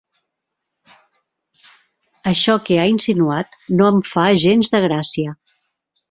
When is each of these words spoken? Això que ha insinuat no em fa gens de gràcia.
Això 2.31 2.55
que 2.69 2.79
ha 2.83 2.87
insinuat 2.91 3.53
no 3.81 3.89
em 3.91 4.01
fa 4.13 4.23
gens 4.45 4.71
de 4.77 4.81
gràcia. 4.87 5.35